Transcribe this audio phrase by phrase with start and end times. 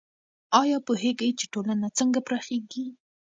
[0.61, 2.85] آیا پوهېږئ چې ټولنه څنګه پراخیږي؟